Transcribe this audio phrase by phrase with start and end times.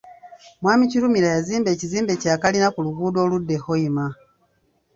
[0.61, 4.05] Mwami Kirumira yazimba ekizimbe kya kalina ku luguudo oludda e Hoima.